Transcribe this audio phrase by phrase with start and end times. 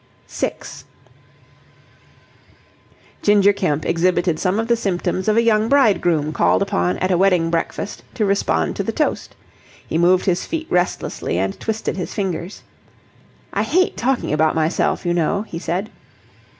[0.25, 0.85] 6
[3.21, 7.17] Ginger Kemp exhibited some of the symptoms of a young bridegroom called upon at a
[7.19, 9.35] wedding breakfast to respond to the toast.
[9.87, 12.63] He moved his feet restlessly and twisted his fingers.
[13.53, 15.91] "I hate talking about myself, you know," he said.